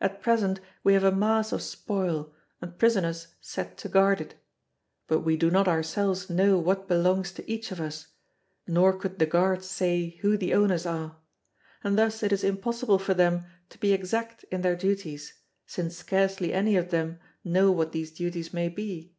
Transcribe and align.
At 0.00 0.22
present 0.22 0.60
we 0.84 0.94
have 0.94 1.02
a 1.02 1.10
mass 1.10 1.50
of 1.50 1.60
spoil, 1.60 2.32
and 2.62 2.78
prisoners 2.78 3.34
set 3.40 3.76
to 3.78 3.88
guard 3.88 4.20
it. 4.20 4.36
But 5.08 5.22
we 5.22 5.36
do 5.36 5.50
not 5.50 5.66
ourselves 5.66 6.30
know 6.30 6.56
what 6.56 6.86
belongs 6.86 7.32
to 7.32 7.50
each 7.50 7.72
of 7.72 7.80
us, 7.80 8.06
nor 8.68 8.92
could 8.96 9.18
the 9.18 9.26
guards 9.26 9.68
say 9.68 10.10
who 10.22 10.36
the 10.36 10.54
owners 10.54 10.86
are: 10.86 11.16
and 11.82 11.98
thus 11.98 12.22
it 12.22 12.30
is 12.32 12.44
impossible 12.44 13.00
for 13.00 13.14
them 13.14 13.44
to 13.70 13.78
be 13.78 13.92
exact 13.92 14.44
in 14.52 14.60
their 14.60 14.76
duties, 14.76 15.34
since 15.66 15.96
scarcely 15.98 16.52
any 16.52 16.76
of 16.76 16.90
them 16.90 17.18
know 17.42 17.72
what 17.72 17.90
these 17.90 18.12
duties 18.12 18.54
may 18.54 18.68
be. 18.68 19.16